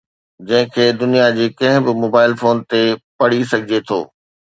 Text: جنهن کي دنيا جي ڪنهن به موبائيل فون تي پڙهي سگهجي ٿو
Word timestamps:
جنهن 0.47 0.69
کي 0.77 0.85
دنيا 1.01 1.27
جي 1.35 1.45
ڪنهن 1.59 1.83
به 1.87 1.93
موبائيل 2.03 2.33
فون 2.39 2.57
تي 2.71 2.81
پڙهي 3.17 3.43
سگهجي 3.51 3.79
ٿو 3.91 3.99